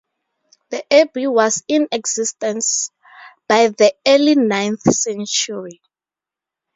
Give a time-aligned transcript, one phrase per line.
[0.71, 2.89] The abbey was in existence
[3.47, 5.79] by the early ninth century.